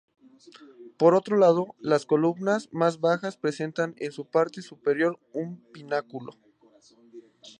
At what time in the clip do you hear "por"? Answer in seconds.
0.97-1.13